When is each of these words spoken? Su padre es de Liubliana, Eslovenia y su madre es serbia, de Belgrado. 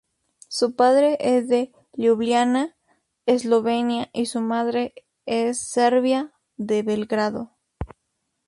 Su 0.47 0.75
padre 0.75 1.15
es 1.19 1.47
de 1.47 1.71
Liubliana, 1.93 2.75
Eslovenia 3.27 4.09
y 4.13 4.25
su 4.25 4.41
madre 4.41 4.95
es 5.27 5.59
serbia, 5.59 6.33
de 6.57 6.81
Belgrado. 6.81 7.51